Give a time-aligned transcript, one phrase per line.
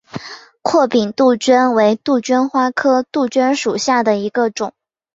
[0.63, 4.73] 阔柄杜鹃为杜鹃花科杜鹃属下的一个种。